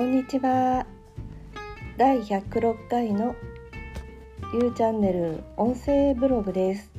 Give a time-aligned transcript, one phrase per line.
[0.00, 0.86] こんにちは。
[1.98, 3.36] 第106回の
[4.54, 6.90] You チャンネル音声ブログです。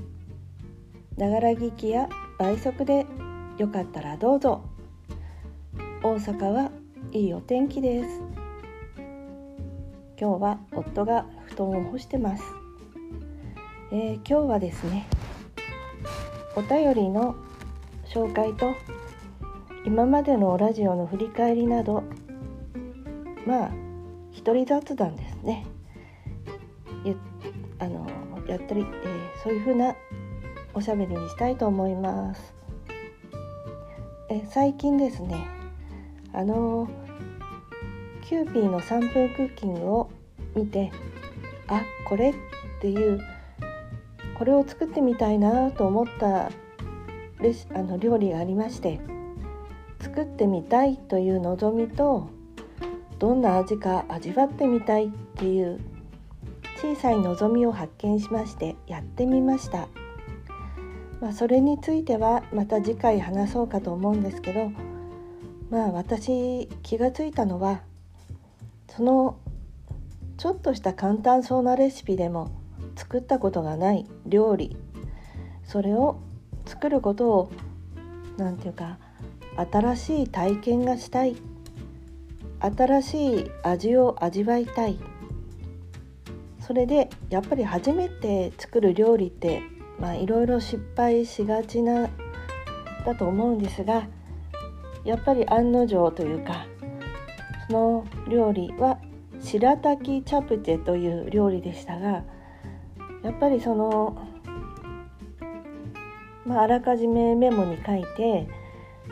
[1.17, 3.07] ながら聞きや倍速で
[3.57, 4.63] よかったらどうぞ。
[6.03, 6.71] 大阪は
[7.11, 8.21] いいお天気です。
[10.19, 12.43] 今日は夫が布団を干してます、
[13.91, 15.07] えー、今日はですね
[16.55, 17.35] お便りの
[18.05, 18.75] 紹介と
[19.87, 22.03] 今までのラジオの振り返りなど
[23.45, 23.71] まあ
[24.31, 25.65] 一人雑談ですね。
[27.79, 28.07] あの
[28.47, 29.95] やったり、えー、そういう風な
[30.75, 32.53] おしゃべりにしたいと思います。
[34.29, 35.45] え最近ですね
[36.31, 36.87] あの
[38.21, 40.09] キューピーの3分クッキングを
[40.55, 40.91] 見て
[41.67, 42.33] あこれっ
[42.79, 43.19] ていう
[44.37, 46.49] これを作ってみたいなと思った
[47.41, 49.01] レシあの料理がありまして
[49.99, 52.29] 作ってみたいという望みと
[53.21, 55.79] どんな味か味わってみたいっていう
[56.77, 59.87] 小さい望みを発見しましてやってみました、
[61.21, 64.71] まあ、それについてはまた次回話そうかと思うんですけど
[65.69, 67.81] まあ私気がついたのは
[68.89, 69.37] その
[70.39, 72.49] ちょっとした簡単そうなレシピでも
[72.95, 74.75] 作ったことがない料理
[75.63, 76.19] それを
[76.65, 77.51] 作ることを
[78.37, 78.97] 何て言うか
[79.71, 81.35] 新しい体験がしたい
[82.61, 84.99] 新しい味を味わいたい。
[86.59, 89.61] それでやっぱり初めて作る料理って
[90.21, 92.09] いろいろ失敗しがちな
[93.05, 94.07] だと思うんですが
[95.03, 96.65] やっぱり案の定というか
[97.67, 98.99] その料理は
[99.41, 102.23] 白滝チャプチェという料理でしたが
[103.23, 104.27] やっぱりその、
[106.45, 108.47] まあ、あらかじめメモに書いて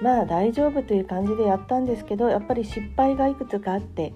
[0.01, 4.13] まあ大丈夫という感じでやったんですけどやっぱり失敗がいくつかあって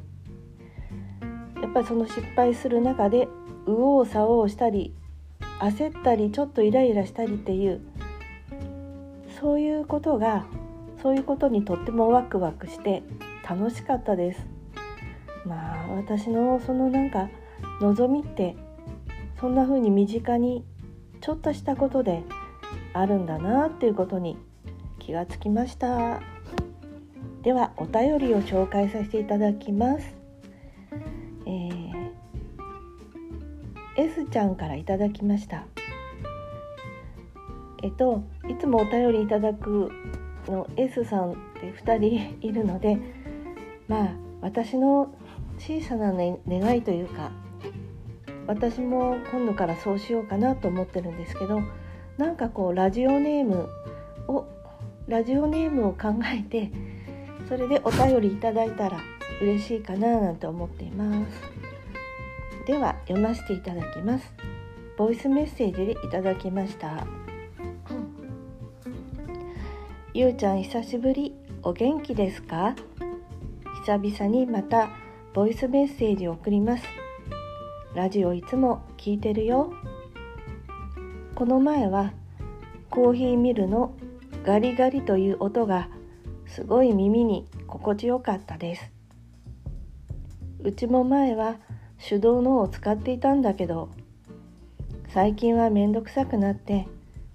[1.61, 3.27] やっぱりその失敗する中で
[3.67, 4.93] 右往左往したり
[5.59, 7.81] 焦ったりちょっとイライラしたりっていう
[9.39, 10.45] そういうことが
[11.01, 13.03] そういうことにとってもワクワクして
[13.47, 14.47] 楽しかったです。
[15.45, 17.29] まあ私のそのなんか
[17.81, 18.55] 望みって
[19.39, 20.63] そんな風に身近に
[21.19, 22.23] ちょっとしたことで
[22.93, 24.37] あるんだなっていうことに
[25.05, 26.21] 気がつきました。
[27.41, 30.15] ではお便りを紹介させていただきます、
[31.45, 32.11] えー、
[33.97, 35.65] S ちゃんからいただきました。
[37.83, 39.91] えっといつもお便りいただく
[40.47, 42.97] の S さんって2人いるので
[43.89, 45.13] まあ私の
[45.59, 47.31] 小さな、ね、願いというか
[48.47, 51.61] 私も今度からそうしようかなと思ってるんですけど
[52.17, 53.67] なんかこうラジオネーム
[54.29, 54.45] を
[55.07, 56.71] ラジオネームを考えて
[57.49, 58.99] それでお便りいただいたら
[59.41, 61.41] 嬉しいかななんて思っています。
[62.65, 64.33] では読ませていただきます。
[64.97, 67.05] ボイスメッセージでいただきました。
[70.13, 71.35] ゆうちゃん久しぶり。
[71.63, 72.75] お元気ですか？
[73.85, 74.89] 久々にまた
[75.33, 76.83] ボイスメッセージを送ります。
[77.93, 79.73] ラジオいつも聞いてるよ。
[81.35, 82.13] この前は
[82.89, 83.93] コーヒーミルの
[84.43, 85.87] ガリガリという音が
[86.47, 88.91] すごい耳に心地よかったです。
[90.61, 91.55] うちも前は
[91.97, 93.89] 手動のを使っていたんだけど
[95.09, 96.87] 最近はめんどくさくなって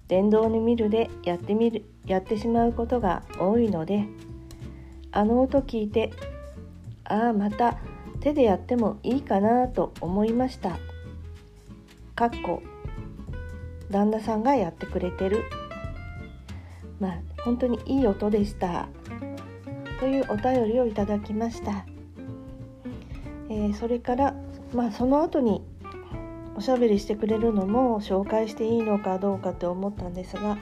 [0.08, 4.04] 電動のミルでやってみるやってしまうことが多いので
[5.12, 6.10] あの音聞いて
[7.04, 7.78] ああまた
[8.20, 10.78] 手でやってもいいかなと思いました。
[12.14, 12.62] かっこ
[13.90, 15.44] 旦那さんがやってくれてる。
[17.00, 18.88] まあ本当にいい音でした。
[19.98, 21.84] というお便りをいただきました、
[23.50, 24.34] えー、それから
[24.72, 25.62] まあその後に
[26.54, 30.56] おしゃべりしてくれるのも紹介していいのかどうかって思ったんですが、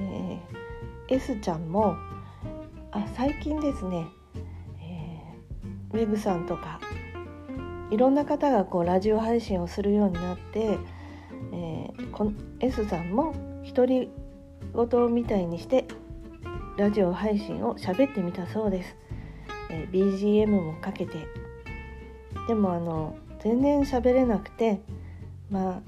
[0.00, 1.96] えー、S ちゃんも
[2.90, 4.06] あ最近ですね、
[4.80, 6.80] えー、ウェブさんとか
[7.90, 10.78] いろんな方がこうラジオ配信をするようになって、
[11.52, 14.10] えー、こ S さんも一人
[14.78, 15.88] 事みたいにして
[16.76, 18.96] ラジオ配信を喋ってみたそうです、
[19.70, 21.26] えー、BGM もかけて
[22.46, 24.80] でもあの全然喋れなくて
[25.50, 25.80] まあ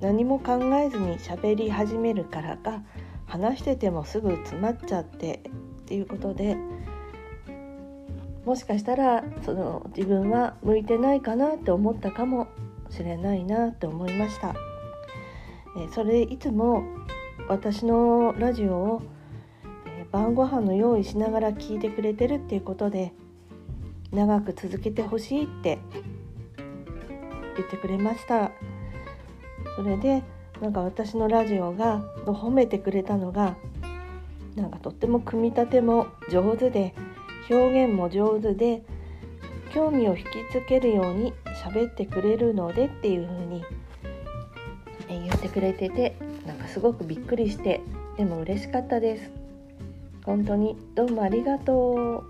[0.00, 2.82] 何も考えずに喋り始めるからか
[3.24, 5.40] 話しててもすぐ詰まっちゃって
[5.82, 6.58] っていうことで
[8.44, 12.48] もしかしたらその自分は向いてないかなって思ったかも
[12.90, 14.54] しれないなって思いました。
[15.78, 16.84] えそれいつも
[17.48, 19.02] 私のラジオを、
[19.86, 23.12] え、晩ご飯の用意しながら聞いてくれてるっていうことで
[24.10, 25.78] 長く続けてほしいって
[27.56, 28.50] 言ってくれました。
[29.76, 30.24] それで
[30.60, 33.56] なんか私のラジオが褒めてくれたのが
[34.56, 36.94] なんかとっても組み立ても上手で
[37.50, 38.82] 表現も上手で
[39.72, 43.64] 興味を引きつけるように喋ってくれるのでっていう風に
[45.08, 46.16] 言ってくれてて
[46.76, 47.80] すごくびっくりして
[48.18, 49.30] でも嬉しかったです。
[50.26, 52.24] 本当にどうもありがとう、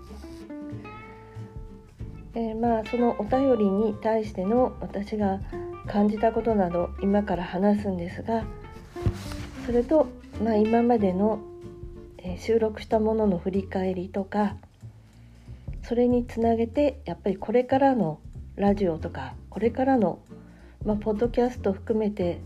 [2.33, 5.41] えー、まあそのお便りに対しての私が
[5.85, 8.45] 感じたことなど今から話すんですが
[9.65, 10.07] それと、
[10.41, 11.39] まあ、今までの、
[12.19, 14.55] え収録したものの振り返りとか
[15.83, 18.21] それにつなげてやっぱりこれからの
[18.55, 20.19] ラジオとかこれからの、
[20.85, 22.39] まあ、ポッドキャスト含めて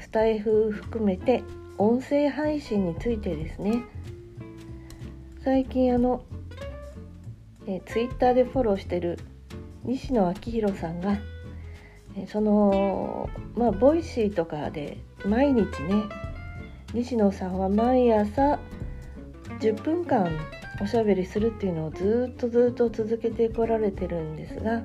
[0.00, 1.42] スタエフ含めて
[1.78, 3.84] 音声配信についてですね。
[5.44, 6.22] 最近あの、
[7.66, 9.18] えツイッターでフォローしてる
[9.84, 11.18] 西野亮廣さんが
[12.16, 16.04] えそのまあ Voicy とかで毎日ね
[16.92, 18.58] 西野さんは毎朝
[19.60, 20.28] 10分間
[20.82, 24.82] おしゃべりするっていうのをずっとずっと続けてこられてるんですが、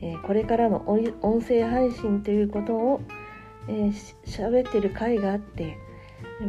[0.00, 3.00] え、これからの音声配信ということを
[3.70, 3.92] えー、
[4.24, 5.78] 喋ってる回があって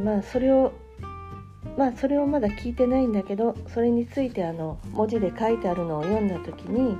[0.03, 0.73] まあそれを
[1.77, 6.97] まあそれをまだ聞いてないんだけどそれについてあの文字で書いてあるのを読んだ時に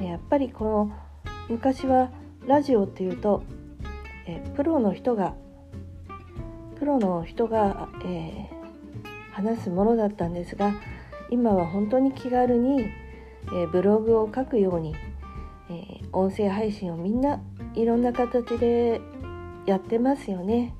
[0.00, 0.92] やっぱりこの
[1.50, 2.10] 昔は
[2.46, 3.44] ラジオっていうと、
[4.26, 5.34] えプロの人が
[6.78, 8.46] プロの人が、えー、
[9.32, 10.72] 話すものだったんですが
[11.30, 14.96] 今は本当に気軽に、えー、ブログを書くように、
[15.70, 17.40] えー、音声配信をみんな
[17.74, 19.00] いろんな形で
[19.66, 20.74] やってますよね。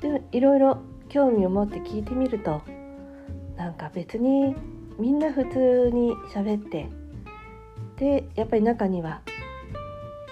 [0.00, 2.62] でいろいろ興味を持って聞いてみると
[3.56, 4.54] なんか別に
[4.98, 6.88] みんな普通に喋って
[7.96, 9.22] でやっぱり中には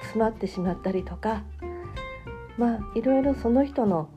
[0.03, 1.43] 詰まってしまったりとか
[2.57, 4.09] まあいろいろその人の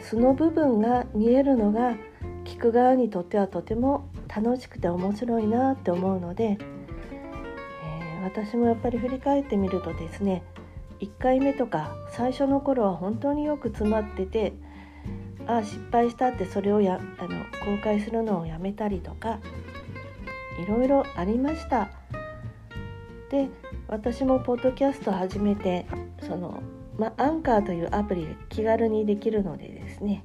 [0.00, 1.96] 素の部分が見えるのが
[2.44, 6.58] 聞く側にとってはとても楽しくて面白いなって思うので
[8.22, 10.42] 私もやっぱり振り返ってみるとですね
[11.00, 14.52] 1回目とか最初の頃は本当によく詰まってて
[15.46, 17.28] ああ失敗したってそれをやあの
[17.64, 19.38] 公開するのをやめたりとか
[20.62, 21.90] いろいろありました
[23.30, 23.48] で
[23.88, 25.86] 私もポッドキャスト始めて
[26.22, 26.62] その、
[26.98, 30.24] まアンカーというアプリ気軽にできるのでですね、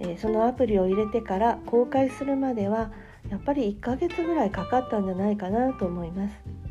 [0.00, 2.90] えー、そのアプリを入れてから公開するまでは
[3.30, 6.63] やっぱり1ヶ月ぐらいかかったんじゃないかなと思います。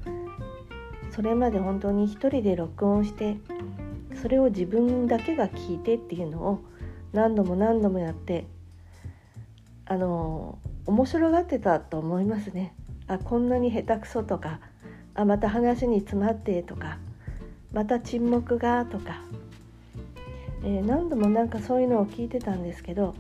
[1.13, 3.37] それまで本当に一人で録音して
[4.19, 6.59] それを自分だけが聞いてっていうのを
[7.13, 8.47] 何度も何度もやって
[9.85, 10.57] あの
[10.87, 12.73] 面白がってたと思いますね。
[13.07, 14.59] あこんなに下手くそとか
[15.13, 16.97] あまた話に詰まってとか
[17.73, 19.21] また沈黙がとか、
[20.63, 23.13] えー、何度もなんかそういうのを聞いてたんですけど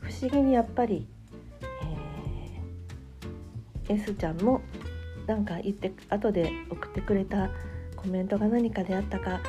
[0.00, 1.06] 不思議にやっぱり、
[3.88, 4.60] えー、S ちゃんも
[5.26, 7.50] なんか言って後で送ってくれた
[7.96, 9.40] コメントが何かであったか、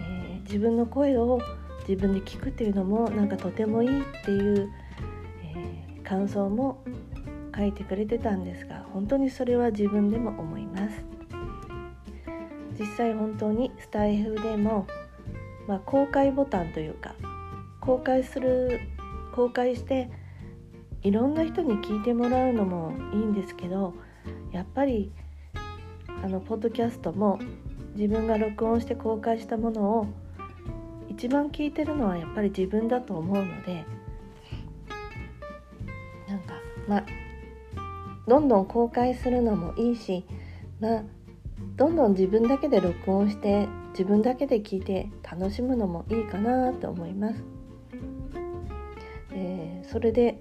[0.00, 1.40] えー、自分の声を
[1.88, 4.72] 自分で聞くっていうのもなんかとてもいいっていう、
[5.42, 6.82] えー、感想も
[7.56, 11.04] 書いてくれてたんですが本当にそれは自分でも思います。
[12.78, 14.86] 実際本当にスタイフでも、
[15.68, 17.14] まあ、公開ボタンというか
[17.80, 18.80] 公開する
[19.32, 20.10] 公開して
[21.02, 23.94] いろんな人に聞いてもらうのもいいんですけど
[24.52, 25.12] やっぱり
[26.22, 27.38] あのポッドキャストも
[27.96, 30.06] 自分が録音して公開したものを
[31.08, 33.84] 一番聞いてるのはやっぱり自分だと思うので
[36.28, 36.54] なんか
[36.88, 37.04] まあ
[38.26, 40.24] どんどん公開するのもいいし
[40.80, 41.04] まあ
[41.76, 47.44] どんどん自分だけで録音して自分だけで聞いて楽しむのもいいかなと思います。
[49.32, 50.40] えー、それで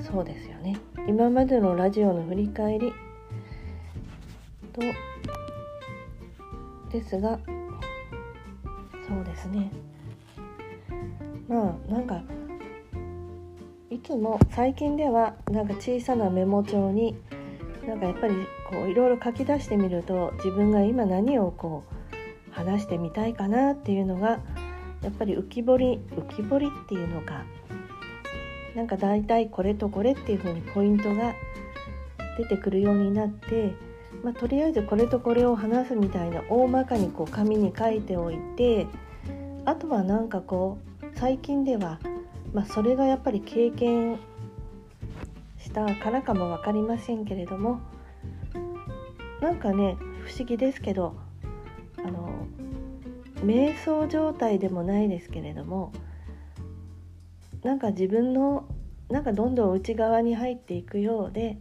[0.00, 2.92] そうですよね今までのラジオの振り返り
[4.74, 4.80] と
[6.90, 7.38] ですが
[9.06, 9.70] そうですね。
[11.48, 12.22] まあなんか
[13.90, 17.16] いつも最近ではなんか小さなメモ帳に
[17.86, 18.34] なんかやっぱり
[18.68, 24.40] こういろいろ書き出してみると自分が今何をこう話してみたいかなっていうのが
[25.02, 27.44] やっぱり浮き彫り浮き彫りっていうのか
[28.74, 31.34] なんか大体これとこれっていう風にポイントが
[32.38, 33.74] 出てくるようになって
[34.22, 38.86] まあ、とりあえずこれとこれを話すみたいな大まかにこう紙に書いておいて
[39.64, 41.98] あとはなんかこう最近では、
[42.52, 44.18] まあ、それがやっぱり経験
[45.58, 47.80] したからかも分かりませんけれども
[49.40, 51.16] なんかね不思議ですけど
[51.98, 52.46] あの
[53.44, 55.92] 瞑想状態でもないですけれども
[57.62, 58.66] なんか自分の
[59.10, 61.58] なんかどんどん内側に入っていくようで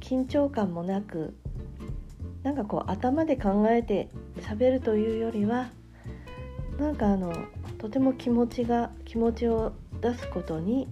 [0.00, 1.36] 緊張感もなく
[2.46, 5.68] なんかこう頭で考えて喋るというよりは
[6.78, 7.34] なんかあの
[7.78, 10.86] とても気持ちが気持ちを出すことに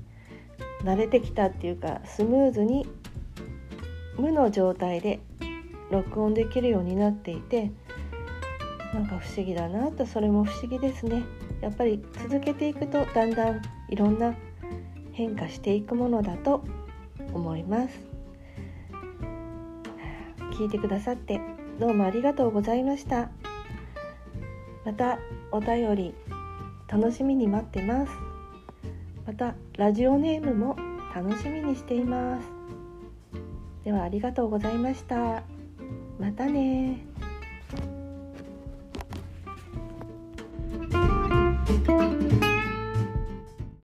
[0.82, 2.88] 慣れてきたっていうかスムーズに
[4.18, 5.20] 無の状態で
[5.92, 7.70] 録音できるようになっていて
[8.92, 11.23] なんか不思議だなとそれも不思議ですね。
[11.61, 14.34] やっぱり続けていくとだんだんいろんな
[15.12, 16.64] 変化していくものだと
[17.32, 18.13] 思います。
[20.54, 21.40] 聞いてくださって
[21.80, 23.28] どうもありがとうございました。
[24.84, 25.18] また
[25.50, 26.14] お便り
[26.87, 28.12] 楽しみに待ってます。
[29.26, 30.76] またラジオネームも
[31.14, 32.49] 楽しみにしています。
[33.84, 35.42] ではありがとうございました。
[36.20, 37.04] またね。